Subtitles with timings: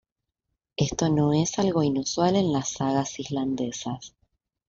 [0.77, 4.15] Esto no es algo inusual en las sagas islandesas.